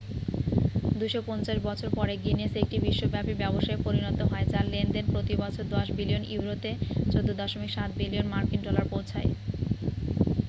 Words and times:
250 0.99 1.67
বছর 1.67 1.89
পরে 1.97 2.13
গিনেস 2.25 2.53
একটি 2.55 2.77
বিশ্বব্যাপী 2.79 3.33
ব্যবসায় 3.33 3.79
পরিণত 3.85 4.19
হয় 4.21 4.45
যার 4.51 4.65
লেনদেন 4.73 5.05
প্রতি 5.13 5.33
বছর 5.35 5.63
10 5.75 5.97
বিলিয়ন 5.97 6.23
ইউরোতে 6.33 6.71
14.7 7.13 7.89
বিলিয়ন 7.99 8.27
মার্কিন 8.33 8.61
ডলার 8.67 8.85
পৌঁছায়। 8.93 9.29